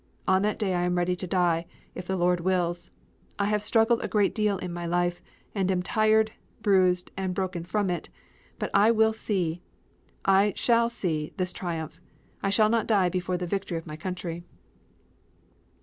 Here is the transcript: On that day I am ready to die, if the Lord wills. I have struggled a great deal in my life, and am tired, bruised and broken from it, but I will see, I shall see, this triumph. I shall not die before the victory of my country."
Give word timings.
On 0.27 0.41
that 0.41 0.57
day 0.57 0.73
I 0.73 0.81
am 0.81 0.97
ready 0.97 1.15
to 1.15 1.27
die, 1.27 1.67
if 1.93 2.07
the 2.07 2.15
Lord 2.15 2.39
wills. 2.39 2.89
I 3.37 3.45
have 3.45 3.61
struggled 3.61 4.01
a 4.03 4.07
great 4.07 4.33
deal 4.33 4.57
in 4.57 4.73
my 4.73 4.87
life, 4.87 5.21
and 5.53 5.69
am 5.69 5.83
tired, 5.83 6.31
bruised 6.63 7.11
and 7.15 7.35
broken 7.35 7.63
from 7.63 7.87
it, 7.91 8.09
but 8.57 8.71
I 8.73 8.89
will 8.89 9.13
see, 9.13 9.61
I 10.25 10.53
shall 10.55 10.89
see, 10.89 11.33
this 11.37 11.53
triumph. 11.53 11.99
I 12.41 12.49
shall 12.49 12.67
not 12.69 12.87
die 12.87 13.09
before 13.09 13.37
the 13.37 13.45
victory 13.45 13.77
of 13.77 13.85
my 13.85 13.95
country." 13.95 14.43